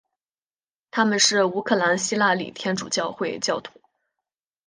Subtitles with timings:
[0.89, 3.79] 他们是乌克兰希腊礼天主教会教徒。